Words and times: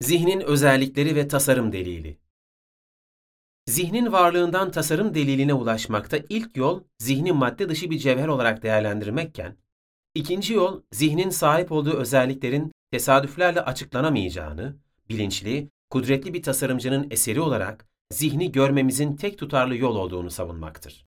Zihnin 0.00 0.40
özellikleri 0.40 1.16
ve 1.16 1.28
tasarım 1.28 1.72
delili. 1.72 2.18
Zihnin 3.66 4.12
varlığından 4.12 4.70
tasarım 4.70 5.14
deliline 5.14 5.54
ulaşmakta 5.54 6.18
ilk 6.28 6.56
yol 6.56 6.84
zihni 6.98 7.32
madde 7.32 7.68
dışı 7.68 7.90
bir 7.90 7.98
cevher 7.98 8.28
olarak 8.28 8.62
değerlendirmekken, 8.62 9.56
ikinci 10.14 10.54
yol 10.54 10.82
zihnin 10.92 11.30
sahip 11.30 11.72
olduğu 11.72 11.96
özelliklerin 11.96 12.72
tesadüflerle 12.90 13.60
açıklanamayacağını, 13.60 14.76
bilinçli, 15.08 15.70
kudretli 15.90 16.34
bir 16.34 16.42
tasarımcının 16.42 17.06
eseri 17.10 17.40
olarak 17.40 17.88
zihni 18.10 18.52
görmemizin 18.52 19.16
tek 19.16 19.38
tutarlı 19.38 19.76
yol 19.76 19.96
olduğunu 19.96 20.30
savunmaktır. 20.30 21.06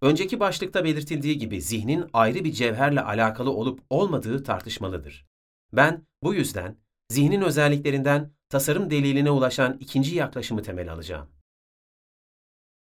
Önceki 0.00 0.40
başlıkta 0.40 0.84
belirtildiği 0.84 1.38
gibi 1.38 1.62
zihnin 1.62 2.04
ayrı 2.12 2.44
bir 2.44 2.52
cevherle 2.52 3.00
alakalı 3.00 3.50
olup 3.50 3.80
olmadığı 3.90 4.42
tartışmalıdır. 4.42 5.26
Ben 5.72 6.06
bu 6.22 6.34
yüzden 6.34 6.83
zihnin 7.14 7.40
özelliklerinden 7.40 8.30
tasarım 8.48 8.90
deliline 8.90 9.30
ulaşan 9.30 9.76
ikinci 9.80 10.14
yaklaşımı 10.14 10.62
temel 10.62 10.92
alacağım. 10.92 11.28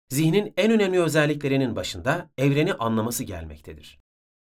Zihnin 0.10 0.54
en 0.58 0.72
önemli 0.72 1.02
özelliklerinin 1.02 1.76
başında 1.76 2.30
evreni 2.38 2.74
anlaması 2.74 3.24
gelmektedir. 3.24 4.00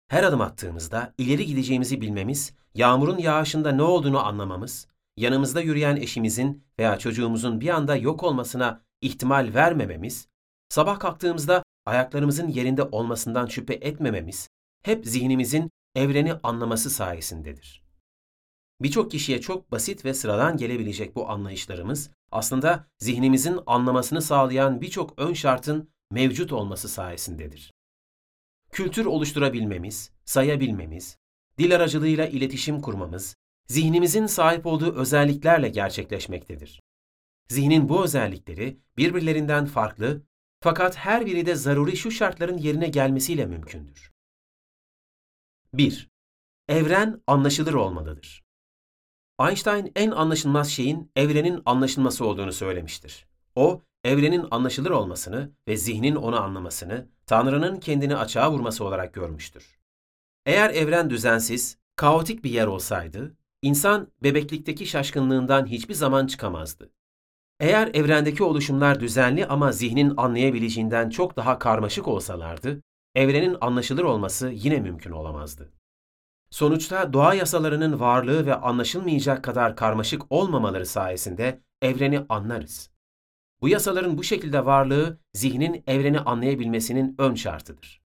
Her 0.09 0.23
adım 0.23 0.41
attığımızda 0.41 1.13
ileri 1.17 1.45
gideceğimizi 1.45 2.01
bilmemiz, 2.01 2.53
yağmurun 2.75 3.17
yağışında 3.17 3.71
ne 3.71 3.81
olduğunu 3.81 4.25
anlamamız, 4.25 4.87
yanımızda 5.17 5.61
yürüyen 5.61 5.95
eşimizin 5.95 6.63
veya 6.79 6.99
çocuğumuzun 6.99 7.61
bir 7.61 7.69
anda 7.69 7.95
yok 7.95 8.23
olmasına 8.23 8.81
ihtimal 9.01 9.53
vermememiz, 9.53 10.27
sabah 10.69 10.99
kalktığımızda 10.99 11.63
ayaklarımızın 11.85 12.47
yerinde 12.47 12.83
olmasından 12.83 13.45
şüphe 13.45 13.73
etmememiz, 13.73 14.49
hep 14.83 15.05
zihnimizin 15.05 15.71
evreni 15.95 16.33
anlaması 16.43 16.89
sayesindedir. 16.89 17.82
Birçok 18.81 19.11
kişiye 19.11 19.41
çok 19.41 19.71
basit 19.71 20.05
ve 20.05 20.13
sıradan 20.13 20.57
gelebilecek 20.57 21.15
bu 21.15 21.29
anlayışlarımız 21.29 22.09
aslında 22.31 22.87
zihnimizin 22.99 23.59
anlamasını 23.65 24.21
sağlayan 24.21 24.81
birçok 24.81 25.19
ön 25.19 25.33
şartın 25.33 25.89
mevcut 26.11 26.53
olması 26.53 26.89
sayesindedir. 26.89 27.73
Kültür 28.71 29.05
oluşturabilmemiz, 29.05 30.11
sayabilmemiz, 30.25 31.17
dil 31.57 31.75
aracılığıyla 31.75 32.27
iletişim 32.27 32.81
kurmamız, 32.81 33.35
zihnimizin 33.67 34.25
sahip 34.25 34.65
olduğu 34.65 34.95
özelliklerle 34.95 35.69
gerçekleşmektedir. 35.69 36.81
Zihnin 37.49 37.89
bu 37.89 38.03
özellikleri 38.03 38.79
birbirlerinden 38.97 39.65
farklı 39.65 40.23
fakat 40.59 40.97
her 40.97 41.25
biri 41.25 41.45
de 41.45 41.55
zaruri 41.55 41.97
şu 41.97 42.11
şartların 42.11 42.57
yerine 42.57 42.87
gelmesiyle 42.87 43.45
mümkündür. 43.45 44.11
1. 45.73 46.09
Evren 46.67 47.21
anlaşılır 47.27 47.73
olmalıdır. 47.73 48.42
Einstein 49.39 49.91
en 49.95 50.11
anlaşılmaz 50.11 50.69
şeyin 50.69 51.11
evrenin 51.15 51.61
anlaşılması 51.65 52.25
olduğunu 52.25 52.53
söylemiştir. 52.53 53.25
O, 53.55 53.81
evrenin 54.03 54.45
anlaşılır 54.51 54.91
olmasını 54.91 55.51
ve 55.67 55.77
zihnin 55.77 56.15
onu 56.15 56.41
anlamasını 56.41 57.07
Tanrı'nın 57.25 57.79
kendini 57.79 58.15
açığa 58.15 58.51
vurması 58.51 58.85
olarak 58.85 59.13
görmüştür. 59.13 59.79
Eğer 60.45 60.69
evren 60.69 61.09
düzensiz, 61.09 61.77
kaotik 61.95 62.43
bir 62.43 62.49
yer 62.49 62.67
olsaydı, 62.67 63.35
insan 63.61 64.07
bebeklikteki 64.23 64.85
şaşkınlığından 64.85 65.65
hiçbir 65.65 65.93
zaman 65.93 66.27
çıkamazdı. 66.27 66.89
Eğer 67.59 67.89
evrendeki 67.93 68.43
oluşumlar 68.43 68.99
düzenli 68.99 69.45
ama 69.45 69.71
zihnin 69.71 70.13
anlayabileceğinden 70.17 71.09
çok 71.09 71.35
daha 71.35 71.59
karmaşık 71.59 72.07
olsalardı, 72.07 72.81
evrenin 73.15 73.57
anlaşılır 73.61 74.03
olması 74.03 74.49
yine 74.49 74.79
mümkün 74.79 75.11
olamazdı. 75.11 75.71
Sonuçta 76.53 77.13
doğa 77.13 77.33
yasalarının 77.33 77.99
varlığı 77.99 78.45
ve 78.45 78.55
anlaşılmayacak 78.55 79.43
kadar 79.43 79.75
karmaşık 79.75 80.21
olmamaları 80.29 80.85
sayesinde 80.85 81.61
evreni 81.81 82.25
anlarız. 82.29 82.91
Bu 83.61 83.69
yasaların 83.69 84.17
bu 84.17 84.23
şekilde 84.23 84.65
varlığı 84.65 85.19
zihnin 85.33 85.83
evreni 85.87 86.19
anlayabilmesinin 86.19 87.15
ön 87.17 87.35
şartıdır. 87.35 88.01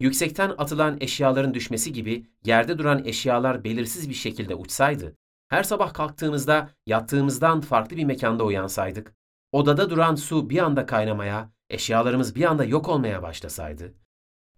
Yüksekten 0.00 0.48
atılan 0.58 0.96
eşyaların 1.00 1.54
düşmesi 1.54 1.92
gibi 1.92 2.26
yerde 2.44 2.78
duran 2.78 3.04
eşyalar 3.04 3.64
belirsiz 3.64 4.08
bir 4.08 4.14
şekilde 4.14 4.54
uçsaydı, 4.54 5.16
her 5.48 5.62
sabah 5.62 5.94
kalktığımızda 5.94 6.70
yattığımızdan 6.86 7.60
farklı 7.60 7.96
bir 7.96 8.04
mekanda 8.04 8.44
uyansaydık, 8.44 9.14
odada 9.52 9.90
duran 9.90 10.14
su 10.14 10.50
bir 10.50 10.58
anda 10.58 10.86
kaynamaya, 10.86 11.52
eşyalarımız 11.68 12.34
bir 12.34 12.44
anda 12.44 12.64
yok 12.64 12.88
olmaya 12.88 13.22
başlasaydı, 13.22 13.94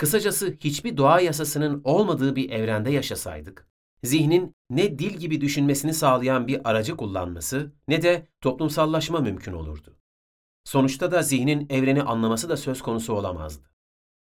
Kısacası 0.03 0.57
hiçbir 0.61 0.97
doğa 0.97 1.21
yasasının 1.21 1.81
olmadığı 1.85 2.37
bir 2.37 2.51
evrende 2.51 2.91
yaşasaydık, 2.91 3.69
zihnin 4.03 4.55
ne 4.71 4.99
dil 4.99 5.17
gibi 5.17 5.41
düşünmesini 5.41 5.95
sağlayan 5.95 6.47
bir 6.47 6.71
aracı 6.71 6.97
kullanması 6.97 7.73
ne 7.89 8.03
de 8.03 8.27
toplumsallaşma 8.41 9.21
mümkün 9.21 9.53
olurdu. 9.53 9.97
Sonuçta 10.65 11.13
da 11.13 11.23
zihnin 11.23 11.67
evreni 11.71 12.03
anlaması 12.03 12.49
da 12.49 12.57
söz 12.57 12.83
konusu 12.83 13.15
olamazdı. 13.15 13.71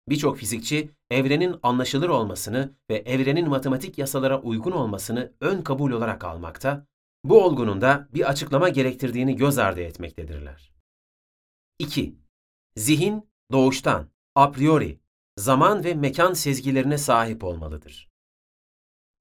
Birçok 0.09 0.37
fizikçi 0.37 0.89
evrenin 1.09 1.55
anlaşılır 1.63 2.09
olmasını 2.09 2.73
ve 2.89 2.95
evrenin 2.95 3.49
matematik 3.49 3.97
yasalara 3.97 4.41
uygun 4.41 4.71
olmasını 4.71 5.33
ön 5.41 5.61
kabul 5.61 5.91
olarak 5.91 6.23
almakta, 6.23 6.87
bu 7.23 7.43
olgunun 7.43 7.81
da 7.81 8.07
bir 8.13 8.29
açıklama 8.29 8.69
gerektirdiğini 8.69 9.35
göz 9.35 9.57
ardı 9.57 9.81
etmektedirler. 9.81 10.73
2. 11.79 12.15
Zihin 12.75 13.29
doğuştan, 13.51 14.09
a 14.35 14.51
priori 14.51 15.02
zaman 15.37 15.83
ve 15.83 15.93
mekan 15.93 16.33
sezgilerine 16.33 16.97
sahip 16.97 17.43
olmalıdır. 17.43 18.09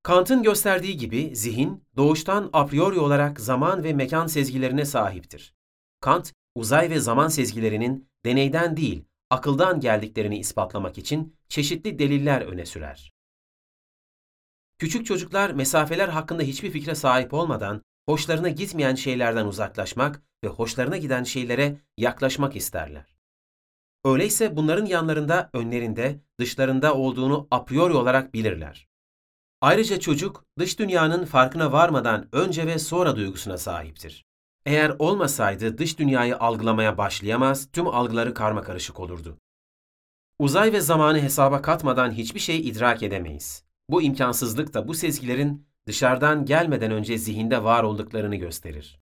Kant'ın 0.02 0.42
gösterdiği 0.42 0.96
gibi 0.96 1.36
zihin 1.36 1.84
doğuştan 1.96 2.50
a 2.52 2.66
priori 2.66 2.98
olarak 2.98 3.40
zaman 3.40 3.84
ve 3.84 3.92
mekan 3.92 4.26
sezgilerine 4.26 4.84
sahiptir. 4.84 5.54
Kant, 6.00 6.32
uzay 6.54 6.90
ve 6.90 7.00
zaman 7.00 7.28
sezgilerinin 7.28 8.08
deneyden 8.24 8.76
değil, 8.76 9.04
akıldan 9.30 9.80
geldiklerini 9.80 10.38
ispatlamak 10.38 10.98
için 10.98 11.36
çeşitli 11.48 11.98
deliller 11.98 12.40
öne 12.40 12.66
sürer. 12.66 13.12
Küçük 14.78 15.06
çocuklar 15.06 15.50
mesafeler 15.50 16.08
hakkında 16.08 16.42
hiçbir 16.42 16.70
fikre 16.70 16.94
sahip 16.94 17.34
olmadan 17.34 17.82
hoşlarına 18.06 18.48
gitmeyen 18.48 18.94
şeylerden 18.94 19.46
uzaklaşmak 19.46 20.22
ve 20.44 20.48
hoşlarına 20.48 20.96
giden 20.96 21.24
şeylere 21.24 21.76
yaklaşmak 21.98 22.56
isterler. 22.56 23.11
Öyleyse 24.04 24.56
bunların 24.56 24.86
yanlarında, 24.86 25.50
önlerinde, 25.52 26.20
dışlarında 26.40 26.94
olduğunu 26.94 27.48
a 27.50 27.64
priori 27.64 27.92
olarak 27.92 28.34
bilirler. 28.34 28.88
Ayrıca 29.60 30.00
çocuk 30.00 30.44
dış 30.58 30.78
dünyanın 30.78 31.24
farkına 31.24 31.72
varmadan 31.72 32.28
önce 32.32 32.66
ve 32.66 32.78
sonra 32.78 33.16
duygusuna 33.16 33.58
sahiptir. 33.58 34.24
Eğer 34.66 34.96
olmasaydı 34.98 35.78
dış 35.78 35.98
dünyayı 35.98 36.38
algılamaya 36.38 36.98
başlayamaz, 36.98 37.68
tüm 37.72 37.88
algıları 37.88 38.34
karma 38.34 38.62
karışık 38.62 39.00
olurdu. 39.00 39.38
Uzay 40.38 40.72
ve 40.72 40.80
zamanı 40.80 41.20
hesaba 41.20 41.62
katmadan 41.62 42.12
hiçbir 42.12 42.40
şey 42.40 42.68
idrak 42.68 43.02
edemeyiz. 43.02 43.64
Bu 43.88 44.02
imkansızlık 44.02 44.74
da 44.74 44.88
bu 44.88 44.94
sezgilerin 44.94 45.66
dışarıdan 45.86 46.44
gelmeden 46.44 46.90
önce 46.90 47.18
zihinde 47.18 47.64
var 47.64 47.82
olduklarını 47.82 48.36
gösterir. 48.36 49.01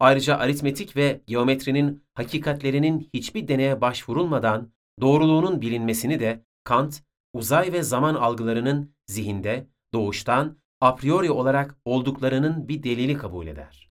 Ayrıca 0.00 0.36
aritmetik 0.36 0.96
ve 0.96 1.20
geometrinin 1.26 2.04
hakikatlerinin 2.14 3.10
hiçbir 3.14 3.48
deneye 3.48 3.80
başvurulmadan 3.80 4.72
doğruluğunun 5.00 5.60
bilinmesini 5.60 6.20
de 6.20 6.44
Kant, 6.64 7.02
uzay 7.32 7.72
ve 7.72 7.82
zaman 7.82 8.14
algılarının 8.14 8.94
zihinde 9.06 9.66
doğuştan 9.92 10.58
a 10.80 10.94
priori 10.94 11.30
olarak 11.30 11.78
olduklarının 11.84 12.68
bir 12.68 12.82
delili 12.82 13.16
kabul 13.16 13.46
eder. 13.46 13.90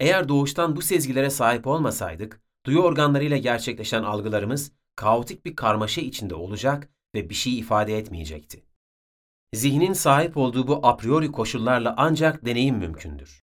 Eğer 0.00 0.28
doğuştan 0.28 0.76
bu 0.76 0.82
sezgilere 0.82 1.30
sahip 1.30 1.66
olmasaydık, 1.66 2.42
duyu 2.66 2.80
organlarıyla 2.80 3.36
gerçekleşen 3.36 4.02
algılarımız 4.02 4.72
kaotik 4.96 5.44
bir 5.44 5.56
karmaşa 5.56 6.00
içinde 6.00 6.34
olacak 6.34 6.90
ve 7.14 7.30
bir 7.30 7.34
şey 7.34 7.58
ifade 7.58 7.98
etmeyecekti. 7.98 8.64
Zihnin 9.54 9.92
sahip 9.92 10.36
olduğu 10.36 10.66
bu 10.68 10.86
a 10.86 10.96
priori 10.96 11.32
koşullarla 11.32 11.94
ancak 11.96 12.44
deneyim 12.44 12.76
mümkündür. 12.76 13.45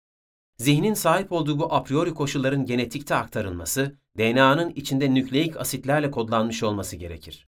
Zihnin 0.60 0.94
sahip 0.94 1.32
olduğu 1.32 1.58
bu 1.58 1.74
a 1.74 1.82
priori 1.82 2.14
koşulların 2.14 2.64
genetikte 2.64 3.14
aktarılması, 3.14 3.96
DNA'nın 4.18 4.70
içinde 4.70 5.14
nükleik 5.14 5.56
asitlerle 5.56 6.10
kodlanmış 6.10 6.62
olması 6.62 6.96
gerekir. 6.96 7.46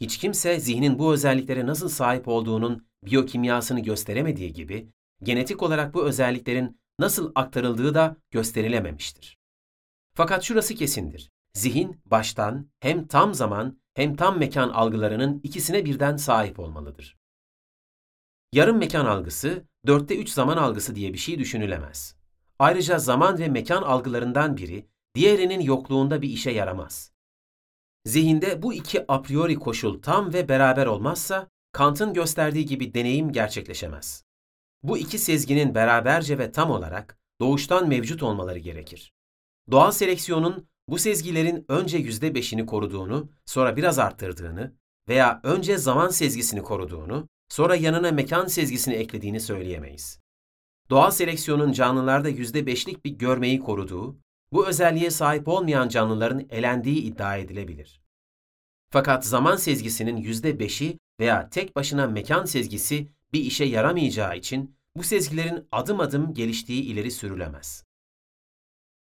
Hiç 0.00 0.18
kimse 0.18 0.60
zihnin 0.60 0.98
bu 0.98 1.12
özelliklere 1.12 1.66
nasıl 1.66 1.88
sahip 1.88 2.28
olduğunun 2.28 2.86
biyokimyasını 3.04 3.80
gösteremediği 3.80 4.52
gibi, 4.52 4.88
genetik 5.22 5.62
olarak 5.62 5.94
bu 5.94 6.04
özelliklerin 6.04 6.80
nasıl 6.98 7.32
aktarıldığı 7.34 7.94
da 7.94 8.16
gösterilememiştir. 8.30 9.38
Fakat 10.14 10.42
şurası 10.42 10.74
kesindir. 10.74 11.30
Zihin 11.52 12.00
baştan 12.06 12.70
hem 12.80 13.06
tam 13.06 13.34
zaman 13.34 13.80
hem 13.94 14.16
tam 14.16 14.38
mekan 14.38 14.68
algılarının 14.68 15.40
ikisine 15.42 15.84
birden 15.84 16.16
sahip 16.16 16.58
olmalıdır. 16.58 17.16
Yarım 18.52 18.78
mekan 18.78 19.06
algısı, 19.06 19.64
dörtte 19.86 20.16
üç 20.16 20.28
zaman 20.28 20.56
algısı 20.56 20.94
diye 20.94 21.12
bir 21.12 21.18
şey 21.18 21.38
düşünülemez. 21.38 22.17
Ayrıca 22.58 22.98
zaman 22.98 23.38
ve 23.38 23.48
mekan 23.48 23.82
algılarından 23.82 24.56
biri 24.56 24.86
diğerinin 25.14 25.60
yokluğunda 25.60 26.22
bir 26.22 26.28
işe 26.28 26.50
yaramaz. 26.50 27.12
Zihinde 28.04 28.62
bu 28.62 28.74
iki 28.74 29.12
a 29.12 29.22
priori 29.22 29.54
koşul 29.54 30.02
tam 30.02 30.32
ve 30.32 30.48
beraber 30.48 30.86
olmazsa 30.86 31.48
Kant'ın 31.72 32.14
gösterdiği 32.14 32.66
gibi 32.66 32.94
deneyim 32.94 33.32
gerçekleşemez. 33.32 34.24
Bu 34.82 34.98
iki 34.98 35.18
sezginin 35.18 35.74
beraberce 35.74 36.38
ve 36.38 36.52
tam 36.52 36.70
olarak 36.70 37.18
doğuştan 37.40 37.88
mevcut 37.88 38.22
olmaları 38.22 38.58
gerekir. 38.58 39.12
Doğal 39.70 39.90
seleksiyonun 39.90 40.68
bu 40.88 40.98
sezgilerin 40.98 41.64
önce 41.68 41.98
yüzde 41.98 42.34
beşini 42.34 42.66
koruduğunu, 42.66 43.30
sonra 43.46 43.76
biraz 43.76 43.98
arttırdığını 43.98 44.72
veya 45.08 45.40
önce 45.42 45.78
zaman 45.78 46.08
sezgisini 46.08 46.62
koruduğunu, 46.62 47.28
sonra 47.48 47.76
yanına 47.76 48.12
mekan 48.12 48.46
sezgisini 48.46 48.94
eklediğini 48.94 49.40
söyleyemeyiz. 49.40 50.20
Doğal 50.90 51.10
seleksiyonun 51.10 51.72
canlılarda 51.72 52.28
yüzde 52.28 52.66
beşlik 52.66 53.04
bir 53.04 53.10
görmeyi 53.10 53.60
koruduğu, 53.60 54.18
bu 54.52 54.66
özelliğe 54.68 55.10
sahip 55.10 55.48
olmayan 55.48 55.88
canlıların 55.88 56.46
elendiği 56.50 57.02
iddia 57.02 57.36
edilebilir. 57.36 58.00
Fakat 58.90 59.26
zaman 59.26 59.56
sezgisinin 59.56 60.16
yüzde 60.16 60.58
beşi 60.58 60.98
veya 61.20 61.50
tek 61.50 61.76
başına 61.76 62.06
mekan 62.06 62.44
sezgisi 62.44 63.08
bir 63.32 63.40
işe 63.40 63.64
yaramayacağı 63.64 64.36
için 64.36 64.76
bu 64.96 65.02
sezgilerin 65.02 65.68
adım 65.72 66.00
adım 66.00 66.34
geliştiği 66.34 66.82
ileri 66.82 67.10
sürülemez. 67.10 67.84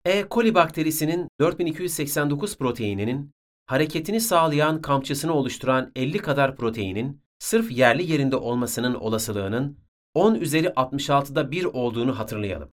E. 0.06 0.26
coli 0.32 0.56
bakterisinin 0.56 1.28
4289 1.40 2.58
proteininin 2.58 3.32
hareketini 3.66 4.22
sağlayan 4.22 4.82
kamçısını 4.82 5.34
oluşturan 5.34 5.92
50 5.96 6.18
kadar 6.18 6.56
proteinin 6.56 7.22
sırf 7.40 7.72
yerli 7.72 8.12
yerinde 8.12 8.36
olmasının 8.36 8.96
olasılığının 8.96 9.78
10 10.14 10.36
üzeri 10.36 10.68
66'da 10.68 11.52
1 11.52 11.66
olduğunu 11.66 12.20
hatırlayalım. 12.20 12.70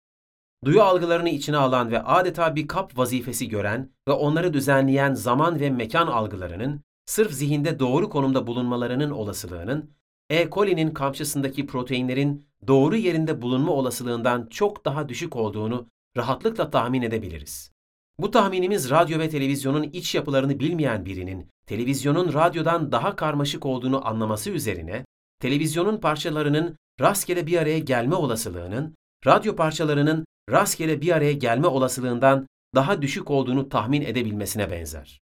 Duyu 0.65 0.81
algılarını 0.81 1.29
içine 1.29 1.57
alan 1.57 1.91
ve 1.91 2.03
adeta 2.03 2.55
bir 2.55 2.67
kap 2.67 2.97
vazifesi 2.97 3.49
gören 3.49 3.91
ve 4.07 4.11
onları 4.11 4.53
düzenleyen 4.53 5.13
zaman 5.13 5.59
ve 5.59 5.69
mekan 5.69 6.07
algılarının 6.07 6.81
sırf 7.05 7.31
zihinde 7.31 7.79
doğru 7.79 8.09
konumda 8.09 8.47
bulunmalarının 8.47 9.11
olasılığının 9.11 9.91
E. 10.29 10.49
coli'nin 10.49 10.93
kamçısındaki 10.93 11.67
proteinlerin 11.67 12.45
doğru 12.67 12.95
yerinde 12.95 13.41
bulunma 13.41 13.71
olasılığından 13.71 14.47
çok 14.49 14.85
daha 14.85 15.09
düşük 15.09 15.35
olduğunu 15.35 15.87
rahatlıkla 16.17 16.69
tahmin 16.69 17.01
edebiliriz. 17.01 17.71
Bu 18.19 18.31
tahminimiz 18.31 18.89
radyo 18.89 19.19
ve 19.19 19.29
televizyonun 19.29 19.83
iç 19.83 20.15
yapılarını 20.15 20.59
bilmeyen 20.59 21.05
birinin 21.05 21.49
televizyonun 21.65 22.33
radyodan 22.33 22.91
daha 22.91 23.15
karmaşık 23.15 23.65
olduğunu 23.65 24.07
anlaması 24.07 24.49
üzerine 24.49 25.05
televizyonun 25.39 25.97
parçalarının 25.97 26.77
rastgele 26.99 27.47
bir 27.47 27.57
araya 27.57 27.79
gelme 27.79 28.15
olasılığının 28.15 28.95
radyo 29.25 29.55
parçalarının 29.55 30.25
rastgele 30.49 31.01
bir 31.01 31.11
araya 31.11 31.33
gelme 31.33 31.67
olasılığından 31.67 32.47
daha 32.75 33.01
düşük 33.01 33.31
olduğunu 33.31 33.69
tahmin 33.69 34.01
edebilmesine 34.01 34.71
benzer. 34.71 35.21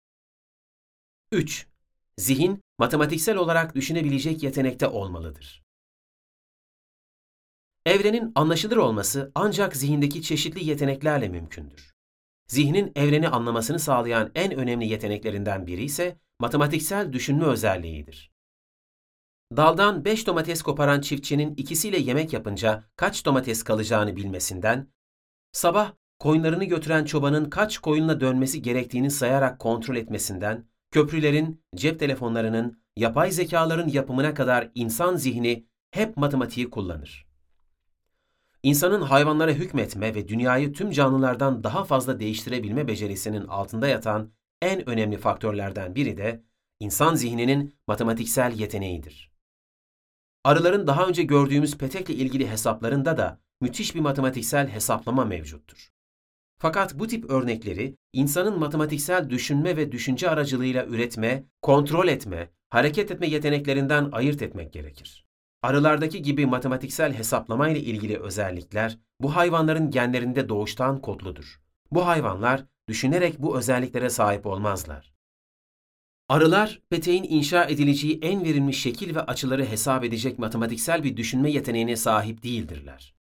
3. 1.31 1.67
Zihin, 2.17 2.61
matematiksel 2.77 3.37
olarak 3.37 3.75
düşünebilecek 3.75 4.43
yetenekte 4.43 4.87
olmalıdır. 4.87 5.63
Evrenin 7.85 8.31
anlaşılır 8.35 8.77
olması 8.77 9.31
ancak 9.35 9.75
zihindeki 9.75 10.21
çeşitli 10.21 10.65
yeteneklerle 10.65 11.29
mümkündür. 11.29 11.93
Zihnin 12.47 12.91
evreni 12.95 13.29
anlamasını 13.29 13.79
sağlayan 13.79 14.31
en 14.35 14.51
önemli 14.55 14.85
yeteneklerinden 14.87 15.67
biri 15.67 15.83
ise 15.83 16.17
matematiksel 16.39 17.13
düşünme 17.13 17.45
özelliğidir. 17.45 18.31
Daldan 19.55 20.05
5 20.05 20.27
domates 20.27 20.61
koparan 20.61 21.01
çiftçinin 21.01 21.55
ikisiyle 21.55 21.97
yemek 21.97 22.33
yapınca 22.33 22.83
kaç 22.95 23.25
domates 23.25 23.63
kalacağını 23.63 24.15
bilmesinden, 24.15 24.87
sabah 25.51 25.93
koyunlarını 26.19 26.63
götüren 26.63 27.05
çobanın 27.05 27.49
kaç 27.49 27.77
koyunla 27.77 28.19
dönmesi 28.19 28.61
gerektiğini 28.61 29.11
sayarak 29.11 29.59
kontrol 29.59 29.95
etmesinden, 29.95 30.67
köprülerin, 30.91 31.63
cep 31.75 31.99
telefonlarının, 31.99 32.81
yapay 32.97 33.31
zekaların 33.31 33.87
yapımına 33.87 34.33
kadar 34.33 34.71
insan 34.75 35.15
zihni 35.15 35.67
hep 35.91 36.17
matematiği 36.17 36.69
kullanır. 36.69 37.27
İnsanın 38.63 39.01
hayvanlara 39.01 39.51
hükmetme 39.51 40.15
ve 40.15 40.27
dünyayı 40.27 40.73
tüm 40.73 40.91
canlılardan 40.91 41.63
daha 41.63 41.83
fazla 41.83 42.19
değiştirebilme 42.19 42.87
becerisinin 42.87 43.47
altında 43.47 43.87
yatan 43.87 44.31
en 44.61 44.89
önemli 44.89 45.17
faktörlerden 45.17 45.95
biri 45.95 46.17
de 46.17 46.43
insan 46.79 47.15
zihninin 47.15 47.75
matematiksel 47.87 48.59
yeteneğidir. 48.59 49.36
Arıların 50.43 50.87
daha 50.87 51.07
önce 51.07 51.23
gördüğümüz 51.23 51.77
petekle 51.77 52.13
ilgili 52.13 52.49
hesaplarında 52.49 53.17
da 53.17 53.39
müthiş 53.61 53.95
bir 53.95 53.99
matematiksel 53.99 54.67
hesaplama 54.67 55.25
mevcuttur. 55.25 55.89
Fakat 56.59 56.99
bu 56.99 57.07
tip 57.07 57.29
örnekleri 57.29 57.97
insanın 58.13 58.59
matematiksel 58.59 59.29
düşünme 59.29 59.77
ve 59.77 59.91
düşünce 59.91 60.29
aracılığıyla 60.29 60.85
üretme, 60.85 61.43
kontrol 61.61 62.07
etme, 62.07 62.49
hareket 62.69 63.11
etme 63.11 63.27
yeteneklerinden 63.27 64.09
ayırt 64.11 64.41
etmek 64.41 64.73
gerekir. 64.73 65.27
Arılardaki 65.61 66.21
gibi 66.21 66.45
matematiksel 66.45 67.13
hesaplama 67.13 67.69
ile 67.69 67.79
ilgili 67.79 68.19
özellikler 68.19 68.97
bu 69.21 69.35
hayvanların 69.35 69.91
genlerinde 69.91 70.49
doğuştan 70.49 71.01
kodludur. 71.01 71.61
Bu 71.91 72.07
hayvanlar 72.07 72.65
düşünerek 72.87 73.39
bu 73.39 73.57
özelliklere 73.57 74.09
sahip 74.09 74.45
olmazlar. 74.45 75.16
Arılar, 76.29 76.81
peteğin 76.89 77.23
inşa 77.23 77.65
edileceği 77.65 78.19
en 78.21 78.43
verilmiş 78.43 78.81
şekil 78.81 79.15
ve 79.15 79.21
açıları 79.21 79.65
hesap 79.65 80.03
edecek 80.03 80.39
matematiksel 80.39 81.03
bir 81.03 81.17
düşünme 81.17 81.51
yeteneğine 81.51 81.95
sahip 81.95 82.43
değildirler. 82.43 83.15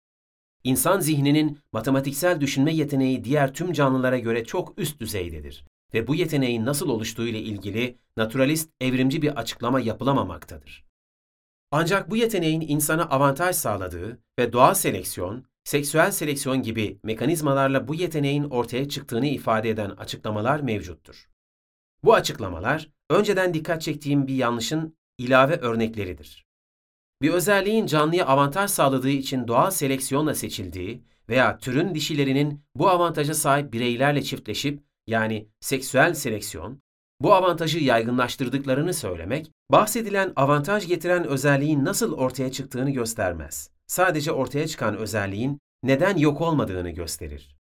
İnsan 0.63 0.99
zihninin 0.99 1.59
matematiksel 1.71 2.41
düşünme 2.41 2.73
yeteneği 2.73 3.23
diğer 3.23 3.53
tüm 3.53 3.73
canlılara 3.73 4.19
göre 4.19 4.45
çok 4.45 4.79
üst 4.79 4.99
düzeydedir 4.99 5.65
ve 5.93 6.07
bu 6.07 6.15
yeteneğin 6.15 6.65
nasıl 6.65 6.89
oluştuğu 6.89 7.27
ile 7.27 7.39
ilgili 7.39 7.97
naturalist 8.17 8.69
evrimci 8.81 9.21
bir 9.21 9.39
açıklama 9.39 9.79
yapılamamaktadır. 9.79 10.85
Ancak 11.71 12.11
bu 12.11 12.17
yeteneğin 12.17 12.61
insana 12.61 13.03
avantaj 13.03 13.55
sağladığı 13.55 14.19
ve 14.39 14.53
doğal 14.53 14.73
seleksiyon, 14.73 15.45
seksüel 15.63 16.11
seleksiyon 16.11 16.61
gibi 16.61 16.99
mekanizmalarla 17.03 17.87
bu 17.87 17.95
yeteneğin 17.95 18.43
ortaya 18.43 18.89
çıktığını 18.89 19.27
ifade 19.27 19.69
eden 19.69 19.89
açıklamalar 19.89 20.59
mevcuttur. 20.59 21.34
Bu 22.05 22.13
açıklamalar, 22.13 22.89
önceden 23.09 23.53
dikkat 23.53 23.81
çektiğim 23.81 24.27
bir 24.27 24.35
yanlışın 24.35 24.97
ilave 25.17 25.55
örnekleridir. 25.55 26.45
Bir 27.21 27.29
özelliğin 27.29 27.85
canlıya 27.85 28.25
avantaj 28.25 28.71
sağladığı 28.71 29.09
için 29.09 29.47
doğal 29.47 29.71
seleksiyonla 29.71 30.35
seçildiği 30.35 31.03
veya 31.29 31.57
türün 31.57 31.95
dişilerinin 31.95 32.63
bu 32.75 32.89
avantaja 32.89 33.33
sahip 33.33 33.73
bireylerle 33.73 34.21
çiftleşip 34.21 34.83
yani 35.07 35.47
seksüel 35.59 36.13
seleksiyon, 36.13 36.81
bu 37.21 37.33
avantajı 37.33 37.79
yaygınlaştırdıklarını 37.79 38.93
söylemek, 38.93 39.51
bahsedilen 39.71 40.33
avantaj 40.35 40.87
getiren 40.87 41.23
özelliğin 41.23 41.85
nasıl 41.85 42.13
ortaya 42.13 42.51
çıktığını 42.51 42.91
göstermez. 42.91 43.69
Sadece 43.87 44.31
ortaya 44.31 44.67
çıkan 44.67 44.97
özelliğin 44.97 45.59
neden 45.83 46.17
yok 46.17 46.41
olmadığını 46.41 46.89
gösterir. 46.89 47.55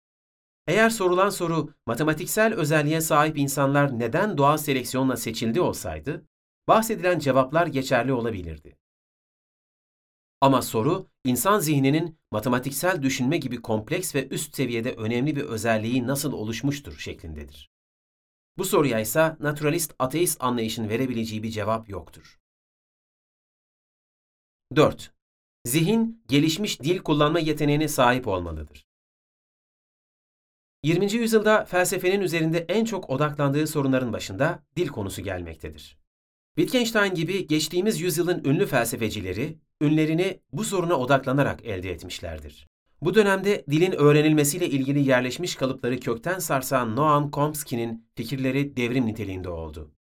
Eğer 0.66 0.90
sorulan 0.90 1.30
soru 1.30 1.74
matematiksel 1.86 2.54
özelliğe 2.54 3.00
sahip 3.00 3.38
insanlar 3.38 3.98
neden 3.98 4.38
doğal 4.38 4.56
seleksiyonla 4.56 5.16
seçildi 5.16 5.60
olsaydı, 5.60 6.26
bahsedilen 6.68 7.18
cevaplar 7.18 7.66
geçerli 7.66 8.12
olabilirdi. 8.12 8.78
Ama 10.40 10.62
soru, 10.62 11.06
insan 11.24 11.58
zihninin 11.58 12.18
matematiksel 12.30 13.02
düşünme 13.02 13.36
gibi 13.36 13.62
kompleks 13.62 14.14
ve 14.14 14.28
üst 14.28 14.56
seviyede 14.56 14.94
önemli 14.94 15.36
bir 15.36 15.42
özelliği 15.42 16.06
nasıl 16.06 16.32
oluşmuştur 16.32 16.98
şeklindedir. 16.98 17.70
Bu 18.58 18.64
soruya 18.64 19.00
ise 19.00 19.36
naturalist 19.40 19.94
ateist 19.98 20.44
anlayışın 20.44 20.88
verebileceği 20.88 21.42
bir 21.42 21.50
cevap 21.50 21.88
yoktur. 21.88 22.40
4. 24.76 25.14
Zihin, 25.64 26.24
gelişmiş 26.28 26.80
dil 26.80 26.98
kullanma 26.98 27.38
yeteneğine 27.38 27.88
sahip 27.88 28.28
olmalıdır. 28.28 28.86
20. 30.84 31.12
yüzyılda 31.12 31.64
felsefenin 31.64 32.20
üzerinde 32.20 32.66
en 32.68 32.84
çok 32.84 33.10
odaklandığı 33.10 33.66
sorunların 33.66 34.12
başında 34.12 34.62
dil 34.76 34.88
konusu 34.88 35.22
gelmektedir. 35.22 35.98
Wittgenstein 36.56 37.14
gibi 37.14 37.46
geçtiğimiz 37.46 38.00
yüzyılın 38.00 38.44
ünlü 38.44 38.66
felsefecileri, 38.66 39.58
ünlerini 39.80 40.40
bu 40.52 40.64
soruna 40.64 40.94
odaklanarak 40.94 41.64
elde 41.64 41.90
etmişlerdir. 41.90 42.68
Bu 43.02 43.14
dönemde 43.14 43.64
dilin 43.70 43.92
öğrenilmesiyle 43.92 44.68
ilgili 44.68 45.08
yerleşmiş 45.08 45.54
kalıpları 45.54 46.00
kökten 46.00 46.38
sarsan 46.38 46.96
Noam 46.96 47.30
Chomsky'nin 47.30 48.08
fikirleri 48.14 48.76
devrim 48.76 49.06
niteliğinde 49.06 49.48
oldu. 49.48 49.94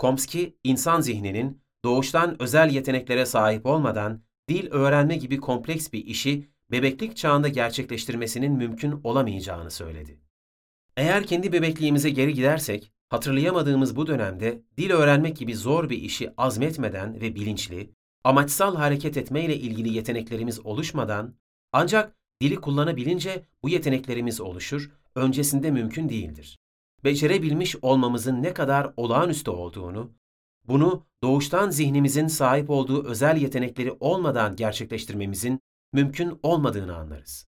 Chomsky, 0.00 0.54
insan 0.64 1.00
zihninin 1.00 1.62
doğuştan 1.84 2.42
özel 2.42 2.70
yeteneklere 2.70 3.26
sahip 3.26 3.66
olmadan 3.66 4.22
dil 4.48 4.70
öğrenme 4.70 5.16
gibi 5.16 5.40
kompleks 5.40 5.92
bir 5.92 6.06
işi 6.06 6.48
bebeklik 6.70 7.16
çağında 7.16 7.48
gerçekleştirmesinin 7.48 8.52
mümkün 8.52 9.00
olamayacağını 9.04 9.70
söyledi. 9.70 10.27
Eğer 10.98 11.26
kendi 11.26 11.52
bebekliğimize 11.52 12.10
geri 12.10 12.34
gidersek, 12.34 12.92
hatırlayamadığımız 13.08 13.96
bu 13.96 14.06
dönemde 14.06 14.62
dil 14.78 14.90
öğrenmek 14.90 15.36
gibi 15.36 15.56
zor 15.56 15.90
bir 15.90 15.98
işi 15.98 16.32
azmetmeden 16.36 17.20
ve 17.20 17.34
bilinçli, 17.34 17.90
amaçsal 18.24 18.76
hareket 18.76 19.16
etmeyle 19.16 19.56
ilgili 19.56 19.88
yeteneklerimiz 19.94 20.66
oluşmadan 20.66 21.34
ancak 21.72 22.18
Dili 22.42 22.56
kullanabilince 22.56 23.46
bu 23.62 23.68
yeteneklerimiz 23.68 24.40
oluşur, 24.40 24.90
öncesinde 25.14 25.70
mümkün 25.70 26.08
değildir. 26.08 26.58
Becerebilmiş 27.04 27.76
olmamızın 27.82 28.42
ne 28.42 28.54
kadar 28.54 28.92
olağanüstü 28.96 29.50
olduğunu, 29.50 30.12
bunu 30.68 31.06
doğuştan 31.22 31.70
zihnimizin 31.70 32.26
sahip 32.26 32.70
olduğu 32.70 33.06
özel 33.06 33.36
yetenekleri 33.36 33.92
olmadan 34.00 34.56
gerçekleştirmemizin 34.56 35.60
mümkün 35.92 36.38
olmadığını 36.42 36.96
anlarız. 36.96 37.46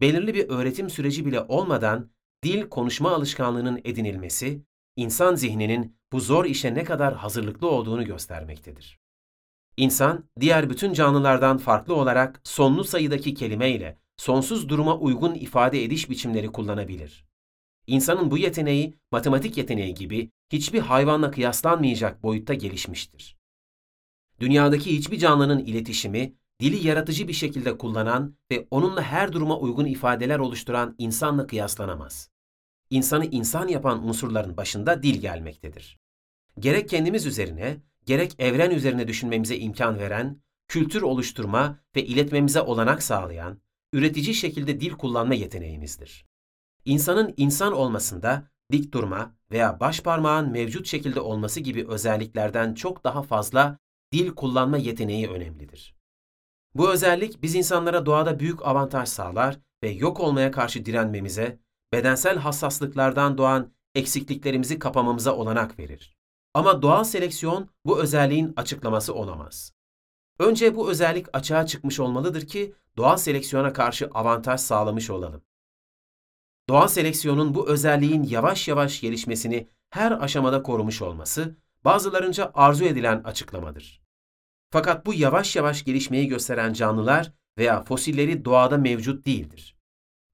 belirli 0.00 0.34
bir 0.34 0.48
öğretim 0.48 0.90
süreci 0.90 1.26
bile 1.26 1.40
olmadan 1.40 2.10
dil 2.42 2.68
konuşma 2.68 3.10
alışkanlığının 3.10 3.80
edinilmesi, 3.84 4.62
insan 4.96 5.34
zihninin 5.34 5.96
bu 6.12 6.20
zor 6.20 6.44
işe 6.44 6.74
ne 6.74 6.84
kadar 6.84 7.14
hazırlıklı 7.14 7.70
olduğunu 7.70 8.04
göstermektedir. 8.04 9.00
İnsan, 9.76 10.24
diğer 10.40 10.70
bütün 10.70 10.92
canlılardan 10.92 11.58
farklı 11.58 11.94
olarak 11.94 12.40
sonlu 12.44 12.84
sayıdaki 12.84 13.34
kelimeyle 13.34 13.98
sonsuz 14.16 14.68
duruma 14.68 14.96
uygun 14.98 15.34
ifade 15.34 15.84
ediş 15.84 16.10
biçimleri 16.10 16.52
kullanabilir. 16.52 17.26
İnsanın 17.86 18.30
bu 18.30 18.38
yeteneği, 18.38 18.94
matematik 19.12 19.56
yeteneği 19.56 19.94
gibi 19.94 20.30
hiçbir 20.52 20.80
hayvanla 20.80 21.30
kıyaslanmayacak 21.30 22.22
boyutta 22.22 22.54
gelişmiştir. 22.54 23.36
Dünyadaki 24.40 24.96
hiçbir 24.96 25.18
canlının 25.18 25.58
iletişimi, 25.58 26.34
dili 26.60 26.86
yaratıcı 26.86 27.28
bir 27.28 27.32
şekilde 27.32 27.78
kullanan 27.78 28.36
ve 28.50 28.66
onunla 28.70 29.02
her 29.02 29.32
duruma 29.32 29.58
uygun 29.58 29.86
ifadeler 29.86 30.38
oluşturan 30.38 30.94
insanla 30.98 31.46
kıyaslanamaz. 31.46 32.31
İnsanı 32.92 33.26
insan 33.26 33.68
yapan 33.68 34.08
unsurların 34.08 34.56
başında 34.56 35.02
dil 35.02 35.20
gelmektedir. 35.20 35.98
Gerek 36.58 36.88
kendimiz 36.88 37.26
üzerine, 37.26 37.76
gerek 38.06 38.34
evren 38.38 38.70
üzerine 38.70 39.08
düşünmemize 39.08 39.56
imkan 39.56 39.98
veren, 39.98 40.42
kültür 40.68 41.02
oluşturma 41.02 41.78
ve 41.96 42.04
iletmemize 42.04 42.60
olanak 42.60 43.02
sağlayan, 43.02 43.60
üretici 43.92 44.34
şekilde 44.34 44.80
dil 44.80 44.90
kullanma 44.90 45.34
yeteneğimizdir. 45.34 46.26
İnsanın 46.84 47.34
insan 47.36 47.72
olmasında 47.72 48.50
dik 48.72 48.92
durma 48.94 49.36
veya 49.50 49.80
baş 49.80 50.00
parmağın 50.00 50.50
mevcut 50.50 50.86
şekilde 50.86 51.20
olması 51.20 51.60
gibi 51.60 51.88
özelliklerden 51.88 52.74
çok 52.74 53.04
daha 53.04 53.22
fazla 53.22 53.78
dil 54.12 54.30
kullanma 54.30 54.78
yeteneği 54.78 55.28
önemlidir. 55.28 55.96
Bu 56.74 56.92
özellik 56.92 57.42
biz 57.42 57.54
insanlara 57.54 58.06
doğada 58.06 58.40
büyük 58.40 58.66
avantaj 58.66 59.08
sağlar 59.08 59.58
ve 59.82 59.90
yok 59.90 60.20
olmaya 60.20 60.50
karşı 60.50 60.84
direnmemize, 60.84 61.58
bedensel 61.92 62.38
hassaslıklardan 62.38 63.38
doğan 63.38 63.72
eksikliklerimizi 63.94 64.78
kapamamıza 64.78 65.36
olanak 65.36 65.78
verir. 65.78 66.16
Ama 66.54 66.82
doğal 66.82 67.04
seleksiyon 67.04 67.68
bu 67.84 68.02
özelliğin 68.02 68.52
açıklaması 68.56 69.14
olamaz. 69.14 69.72
Önce 70.38 70.76
bu 70.76 70.90
özellik 70.90 71.26
açığa 71.32 71.66
çıkmış 71.66 72.00
olmalıdır 72.00 72.46
ki 72.46 72.74
doğal 72.96 73.16
seleksiyona 73.16 73.72
karşı 73.72 74.06
avantaj 74.06 74.60
sağlamış 74.60 75.10
olalım. 75.10 75.42
Doğal 76.68 76.88
seleksiyonun 76.88 77.54
bu 77.54 77.68
özelliğin 77.68 78.22
yavaş 78.22 78.68
yavaş 78.68 79.00
gelişmesini 79.00 79.68
her 79.90 80.12
aşamada 80.12 80.62
korumuş 80.62 81.02
olması, 81.02 81.56
bazılarınca 81.84 82.50
arzu 82.54 82.84
edilen 82.84 83.22
açıklamadır. 83.22 84.02
Fakat 84.70 85.06
bu 85.06 85.14
yavaş 85.14 85.56
yavaş 85.56 85.84
gelişmeyi 85.84 86.28
gösteren 86.28 86.72
canlılar 86.72 87.32
veya 87.58 87.82
fosilleri 87.84 88.44
doğada 88.44 88.78
mevcut 88.78 89.26
değildir. 89.26 89.76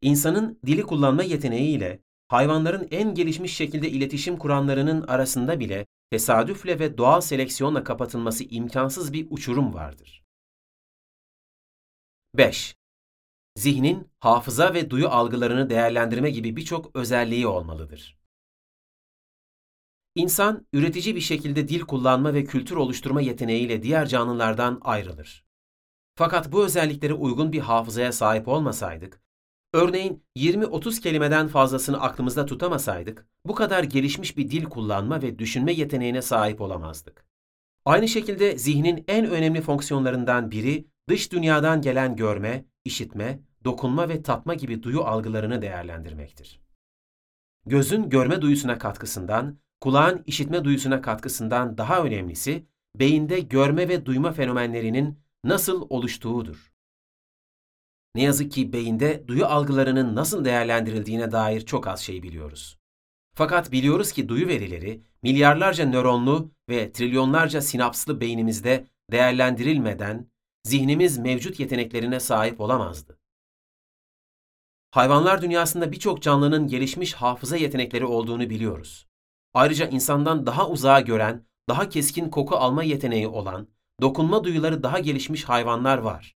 İnsanın 0.00 0.60
dili 0.66 0.82
kullanma 0.82 1.22
yeteneğiyle 1.22 2.02
hayvanların 2.28 2.88
en 2.90 3.14
gelişmiş 3.14 3.56
şekilde 3.56 3.90
iletişim 3.90 4.36
kuranlarının 4.36 5.02
arasında 5.02 5.60
bile 5.60 5.86
tesadüfle 6.10 6.78
ve 6.78 6.98
doğal 6.98 7.20
seleksiyonla 7.20 7.84
kapatılması 7.84 8.44
imkansız 8.44 9.12
bir 9.12 9.26
uçurum 9.30 9.74
vardır. 9.74 10.24
5. 12.34 12.76
Zihnin 13.56 14.10
hafıza 14.20 14.74
ve 14.74 14.90
duyu 14.90 15.08
algılarını 15.08 15.70
değerlendirme 15.70 16.30
gibi 16.30 16.56
birçok 16.56 16.96
özelliği 16.96 17.46
olmalıdır. 17.46 18.18
İnsan, 20.14 20.66
üretici 20.72 21.14
bir 21.16 21.20
şekilde 21.20 21.68
dil 21.68 21.80
kullanma 21.80 22.34
ve 22.34 22.44
kültür 22.44 22.76
oluşturma 22.76 23.20
yeteneğiyle 23.20 23.82
diğer 23.82 24.06
canlılardan 24.06 24.80
ayrılır. 24.82 25.44
Fakat 26.14 26.52
bu 26.52 26.64
özelliklere 26.64 27.14
uygun 27.14 27.52
bir 27.52 27.60
hafızaya 27.60 28.12
sahip 28.12 28.48
olmasaydık, 28.48 29.22
örneğin 29.72 30.24
20-30 30.36 31.00
kelimeden 31.00 31.48
fazlasını 31.48 32.00
aklımızda 32.00 32.46
tutamasaydık, 32.46 33.26
bu 33.44 33.54
kadar 33.54 33.84
gelişmiş 33.84 34.36
bir 34.36 34.50
dil 34.50 34.64
kullanma 34.64 35.22
ve 35.22 35.38
düşünme 35.38 35.72
yeteneğine 35.72 36.22
sahip 36.22 36.60
olamazdık. 36.60 37.24
Aynı 37.84 38.08
şekilde 38.08 38.58
zihnin 38.58 39.04
en 39.08 39.26
önemli 39.30 39.60
fonksiyonlarından 39.60 40.50
biri 40.50 40.88
dış 41.08 41.32
dünyadan 41.32 41.80
gelen 41.80 42.16
görme, 42.16 42.64
işitme, 42.84 43.40
dokunma 43.64 44.08
ve 44.08 44.22
tatma 44.22 44.54
gibi 44.54 44.82
duyu 44.82 45.00
algılarını 45.00 45.62
değerlendirmektir. 45.62 46.60
Gözün 47.66 48.10
görme 48.10 48.42
duyusuna 48.42 48.78
katkısından, 48.78 49.58
kulağın 49.80 50.22
işitme 50.26 50.64
duyusuna 50.64 51.02
katkısından 51.02 51.78
daha 51.78 52.02
önemlisi, 52.02 52.66
beyinde 52.96 53.40
görme 53.40 53.88
ve 53.88 54.06
duyma 54.06 54.32
fenomenlerinin 54.32 55.18
nasıl 55.44 55.86
oluştuğudur. 55.90 56.72
Ne 58.18 58.24
yazık 58.24 58.52
ki 58.52 58.72
beyinde 58.72 59.24
duyu 59.28 59.46
algılarının 59.46 60.16
nasıl 60.16 60.44
değerlendirildiğine 60.44 61.32
dair 61.32 61.60
çok 61.60 61.86
az 61.86 62.00
şey 62.00 62.22
biliyoruz. 62.22 62.78
Fakat 63.34 63.72
biliyoruz 63.72 64.12
ki 64.12 64.28
duyu 64.28 64.48
verileri 64.48 65.02
milyarlarca 65.22 65.86
nöronlu 65.86 66.52
ve 66.68 66.92
trilyonlarca 66.92 67.60
sinapslı 67.60 68.20
beynimizde 68.20 68.86
değerlendirilmeden 69.12 70.30
zihnimiz 70.64 71.18
mevcut 71.18 71.60
yeteneklerine 71.60 72.20
sahip 72.20 72.60
olamazdı. 72.60 73.18
Hayvanlar 74.90 75.42
dünyasında 75.42 75.92
birçok 75.92 76.22
canlının 76.22 76.66
gelişmiş 76.66 77.14
hafıza 77.14 77.56
yetenekleri 77.56 78.04
olduğunu 78.04 78.50
biliyoruz. 78.50 79.06
Ayrıca 79.54 79.88
insandan 79.88 80.46
daha 80.46 80.68
uzağa 80.68 81.00
gören, 81.00 81.46
daha 81.68 81.88
keskin 81.88 82.30
koku 82.30 82.56
alma 82.56 82.82
yeteneği 82.82 83.28
olan, 83.28 83.68
dokunma 84.00 84.44
duyuları 84.44 84.82
daha 84.82 84.98
gelişmiş 84.98 85.44
hayvanlar 85.44 85.98
var. 85.98 86.37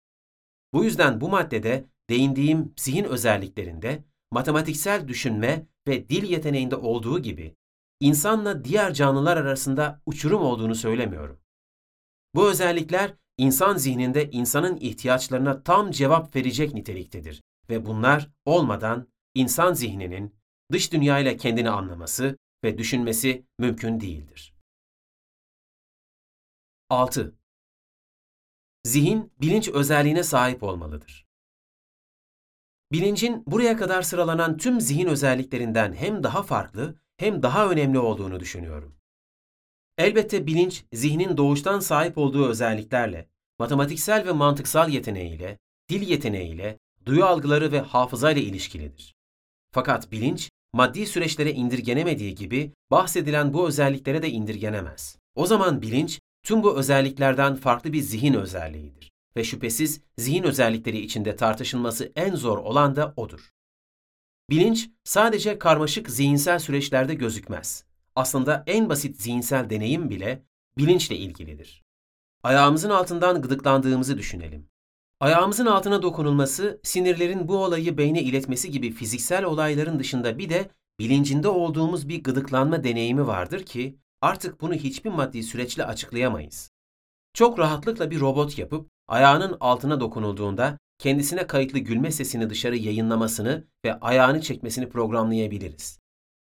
Bu 0.73 0.85
yüzden 0.85 1.21
bu 1.21 1.29
maddede 1.29 1.85
değindiğim 2.11 2.75
zihin 2.77 3.05
özelliklerinde 3.05 4.05
matematiksel 4.31 5.09
düşünme 5.09 5.67
ve 5.89 6.09
dil 6.09 6.23
yeteneğinde 6.23 6.77
olduğu 6.77 7.19
gibi 7.19 7.57
insanla 8.01 8.65
diğer 8.65 8.95
canlılar 8.95 9.37
arasında 9.37 10.03
uçurum 10.07 10.43
olduğunu 10.43 10.75
söylemiyorum. 10.75 11.41
Bu 12.35 12.51
özellikler 12.51 13.15
insan 13.39 13.77
zihninde 13.77 14.31
insanın 14.31 14.77
ihtiyaçlarına 14.77 15.63
tam 15.63 15.91
cevap 15.91 16.37
verecek 16.37 16.75
niteliktedir 16.75 17.43
ve 17.71 17.87
bunlar 17.87 18.31
olmadan 18.45 19.09
insan 19.35 19.73
zihninin 19.73 20.35
dış 20.73 20.93
dünyayla 20.93 21.37
kendini 21.37 21.71
anlaması 21.71 22.39
ve 22.65 22.79
düşünmesi 22.79 23.47
mümkün 23.59 24.01
değildir. 24.01 24.55
6. 26.89 27.40
Zihin 28.91 29.33
bilinç 29.41 29.69
özelliğine 29.69 30.23
sahip 30.23 30.63
olmalıdır. 30.63 31.27
Bilincin 32.93 33.43
buraya 33.47 33.77
kadar 33.77 34.03
sıralanan 34.03 34.57
tüm 34.57 34.81
zihin 34.81 35.07
özelliklerinden 35.07 35.93
hem 35.93 36.23
daha 36.23 36.43
farklı 36.43 36.95
hem 37.17 37.43
daha 37.43 37.71
önemli 37.71 37.99
olduğunu 37.99 38.41
düşünüyorum. 38.41 38.97
Elbette 39.99 40.47
bilinç, 40.47 40.85
zihnin 40.93 41.37
doğuştan 41.37 41.81
sahip 41.81 42.19
olduğu 42.19 42.49
özelliklerle, 42.49 43.29
matematiksel 43.59 44.27
ve 44.27 44.33
mantıksal 44.33 44.91
yeteneğiyle, 44.91 45.59
dil 45.89 46.09
yeteneğiyle, 46.09 46.79
duyu 47.07 47.25
algıları 47.25 47.73
ve 47.73 47.81
hafızayla 47.81 48.43
ilişkilidir. 48.43 49.15
Fakat 49.73 50.13
bilinç, 50.13 50.51
maddi 50.73 51.07
süreçlere 51.07 51.53
indirgenemediği 51.53 52.35
gibi 52.35 52.73
bahsedilen 52.91 53.55
bu 53.55 53.69
özelliklere 53.69 54.23
de 54.23 54.31
indirgenemez. 54.31 55.19
O 55.35 55.47
zaman 55.47 55.83
bilinç, 55.83 56.21
tüm 56.43 56.63
bu 56.63 56.77
özelliklerden 56.77 57.55
farklı 57.57 57.93
bir 57.93 58.01
zihin 58.01 58.35
özelliğidir 58.35 59.13
ve 59.37 59.45
şüphesiz 59.45 60.01
zihin 60.19 60.43
özellikleri 60.43 60.99
içinde 60.99 61.37
tartışılması 61.37 62.13
en 62.17 62.35
zor 62.35 62.59
olan 62.59 62.97
da 62.97 63.15
odur. 63.17 63.51
Bilinç 64.51 64.91
sadece 65.05 65.59
karmaşık 65.59 66.11
zihinsel 66.11 66.59
süreçlerde 66.59 67.15
gözükmez. 67.15 67.85
Aslında 68.17 68.65
en 68.67 68.89
basit 68.89 69.21
zihinsel 69.21 69.71
deneyim 69.71 70.11
bile 70.11 70.43
bilinçle 70.79 71.17
ilgilidir. 71.17 71.85
Ayağımızın 72.43 72.91
altından 72.91 73.43
gıdıklandığımızı 73.43 74.19
düşünelim. 74.19 74.69
Ayağımızın 75.21 75.67
altına 75.67 76.03
dokunulması, 76.03 76.81
sinirlerin 76.83 77.49
bu 77.49 77.65
olayı 77.65 77.99
beyne 77.99 78.23
iletmesi 78.23 78.71
gibi 78.71 78.91
fiziksel 78.91 79.45
olayların 79.45 79.99
dışında 79.99 80.39
bir 80.39 80.49
de 80.49 80.71
bilincinde 80.99 81.49
olduğumuz 81.49 82.09
bir 82.09 82.23
gıdıklanma 82.23 82.85
deneyimi 82.85 83.27
vardır 83.27 83.67
ki 83.67 83.99
artık 84.21 84.61
bunu 84.61 84.75
hiçbir 84.75 85.11
maddi 85.11 85.43
süreçle 85.43 85.85
açıklayamayız. 85.85 86.71
Çok 87.35 87.59
rahatlıkla 87.59 88.11
bir 88.11 88.21
robot 88.21 88.59
yapıp 88.59 88.91
ayağının 89.09 89.57
altına 89.61 90.01
dokunulduğunda 90.01 90.79
kendisine 90.99 91.47
kayıtlı 91.47 91.79
gülme 91.79 92.11
sesini 92.11 92.51
dışarı 92.51 92.77
yayınlamasını 92.77 93.65
ve 93.85 94.01
ayağını 94.01 94.41
çekmesini 94.41 94.89
programlayabiliriz. 94.89 95.99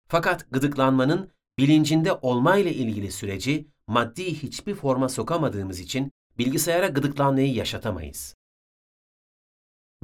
Fakat 0.07 0.51
gıdıklanmanın 0.51 1.31
bilincinde 1.59 2.13
olmayla 2.13 2.71
ilgili 2.71 3.11
süreci 3.11 3.67
maddi 3.87 4.43
hiçbir 4.43 4.75
forma 4.75 5.09
sokamadığımız 5.09 5.79
için 5.79 6.11
bilgisayara 6.37 6.87
gıdıklanmayı 6.87 7.53
yaşatamayız. 7.53 8.35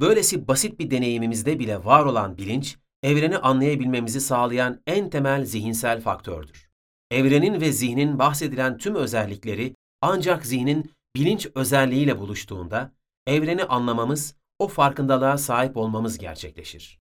Böylesi 0.00 0.48
basit 0.48 0.78
bir 0.78 0.90
deneyimimizde 0.90 1.58
bile 1.58 1.84
var 1.84 2.04
olan 2.04 2.36
bilinç, 2.36 2.76
evreni 3.02 3.38
anlayabilmemizi 3.38 4.20
sağlayan 4.20 4.82
en 4.86 5.10
temel 5.10 5.44
zihinsel 5.44 6.00
faktördür. 6.00 6.63
Evrenin 7.10 7.60
ve 7.60 7.72
zihnin 7.72 8.18
bahsedilen 8.18 8.78
tüm 8.78 8.94
özellikleri 8.94 9.74
ancak 10.00 10.46
zihnin 10.46 10.92
bilinç 11.16 11.48
özelliğiyle 11.54 12.18
buluştuğunda 12.18 12.92
evreni 13.26 13.64
anlamamız, 13.64 14.36
o 14.58 14.68
farkındalığa 14.68 15.38
sahip 15.38 15.76
olmamız 15.76 16.18
gerçekleşir. 16.18 16.98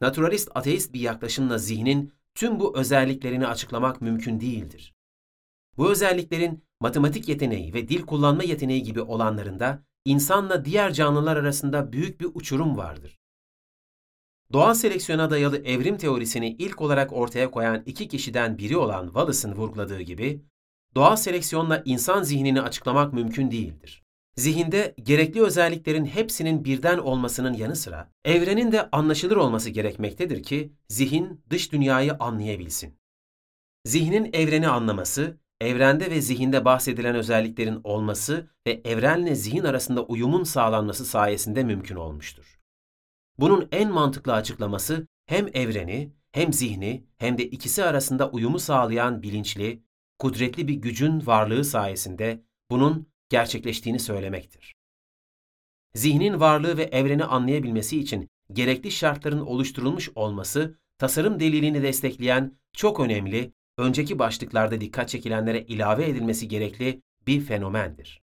Naturalist 0.00 0.50
ateist 0.54 0.92
bir 0.92 1.00
yaklaşımla 1.00 1.58
zihnin 1.58 2.12
tüm 2.34 2.60
bu 2.60 2.78
özelliklerini 2.78 3.46
açıklamak 3.46 4.00
mümkün 4.00 4.40
değildir. 4.40 4.94
Bu 5.76 5.90
özelliklerin 5.90 6.64
matematik 6.80 7.28
yeteneği 7.28 7.74
ve 7.74 7.88
dil 7.88 8.02
kullanma 8.02 8.42
yeteneği 8.42 8.82
gibi 8.82 9.02
olanlarında 9.02 9.82
insanla 10.04 10.64
diğer 10.64 10.92
canlılar 10.92 11.36
arasında 11.36 11.92
büyük 11.92 12.20
bir 12.20 12.28
uçurum 12.34 12.76
vardır. 12.76 13.18
Doğal 14.52 14.74
seleksiyona 14.74 15.30
dayalı 15.30 15.58
evrim 15.64 15.96
teorisini 15.96 16.48
ilk 16.58 16.80
olarak 16.80 17.12
ortaya 17.12 17.50
koyan 17.50 17.82
iki 17.86 18.08
kişiden 18.08 18.58
biri 18.58 18.76
olan 18.76 19.06
Wallace'ın 19.06 19.52
vurguladığı 19.52 20.00
gibi, 20.00 20.42
doğal 20.94 21.16
seleksiyonla 21.16 21.82
insan 21.84 22.22
zihnini 22.22 22.62
açıklamak 22.62 23.12
mümkün 23.12 23.50
değildir. 23.50 24.02
Zihinde 24.36 24.94
gerekli 25.02 25.42
özelliklerin 25.42 26.04
hepsinin 26.04 26.64
birden 26.64 26.98
olmasının 26.98 27.54
yanı 27.54 27.76
sıra, 27.76 28.10
evrenin 28.24 28.72
de 28.72 28.90
anlaşılır 28.90 29.36
olması 29.36 29.70
gerekmektedir 29.70 30.42
ki 30.42 30.72
zihin 30.88 31.40
dış 31.50 31.72
dünyayı 31.72 32.14
anlayabilsin. 32.14 32.98
Zihnin 33.84 34.30
evreni 34.32 34.68
anlaması, 34.68 35.36
evrende 35.60 36.10
ve 36.10 36.20
zihinde 36.20 36.64
bahsedilen 36.64 37.14
özelliklerin 37.14 37.80
olması 37.84 38.50
ve 38.66 38.80
evrenle 38.84 39.34
zihin 39.34 39.64
arasında 39.64 40.02
uyumun 40.02 40.44
sağlanması 40.44 41.04
sayesinde 41.04 41.64
mümkün 41.64 41.96
olmuştur. 41.96 42.55
Bunun 43.38 43.68
en 43.72 43.92
mantıklı 43.92 44.32
açıklaması 44.32 45.06
hem 45.26 45.48
evreni, 45.54 46.12
hem 46.32 46.52
zihni, 46.52 47.04
hem 47.16 47.38
de 47.38 47.46
ikisi 47.46 47.84
arasında 47.84 48.30
uyumu 48.30 48.58
sağlayan 48.58 49.22
bilinçli, 49.22 49.82
kudretli 50.18 50.68
bir 50.68 50.74
gücün 50.74 51.26
varlığı 51.26 51.64
sayesinde 51.64 52.42
bunun 52.70 53.06
gerçekleştiğini 53.28 54.00
söylemektir. 54.00 54.74
Zihnin 55.94 56.40
varlığı 56.40 56.76
ve 56.76 56.82
evreni 56.82 57.24
anlayabilmesi 57.24 58.00
için 58.00 58.28
gerekli 58.52 58.90
şartların 58.90 59.40
oluşturulmuş 59.40 60.10
olması, 60.14 60.78
tasarım 60.98 61.40
delilini 61.40 61.82
destekleyen 61.82 62.58
çok 62.72 63.00
önemli, 63.00 63.52
önceki 63.78 64.18
başlıklarda 64.18 64.80
dikkat 64.80 65.08
çekilenlere 65.08 65.62
ilave 65.62 66.08
edilmesi 66.08 66.48
gerekli 66.48 67.02
bir 67.26 67.40
fenomendir. 67.40 68.22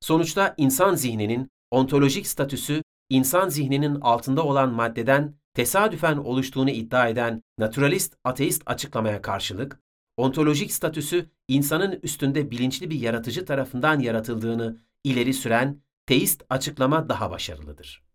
Sonuçta 0.00 0.54
insan 0.56 0.94
zihninin 0.94 1.50
ontolojik 1.70 2.26
statüsü, 2.26 2.82
insan 3.08 3.48
zihninin 3.48 4.00
altında 4.00 4.44
olan 4.44 4.72
maddeden 4.72 5.34
tesadüfen 5.54 6.16
oluştuğunu 6.16 6.70
iddia 6.70 7.08
eden 7.08 7.42
naturalist 7.58 8.16
ateist 8.24 8.62
açıklamaya 8.66 9.22
karşılık, 9.22 9.80
ontolojik 10.16 10.72
statüsü 10.72 11.30
insanın 11.48 12.00
üstünde 12.02 12.50
bilinçli 12.50 12.90
bir 12.90 13.00
yaratıcı 13.00 13.44
tarafından 13.44 14.00
yaratıldığını 14.00 14.82
ileri 15.04 15.34
süren 15.34 15.82
teist 16.06 16.42
açıklama 16.50 17.08
daha 17.08 17.30
başarılıdır. 17.30 18.07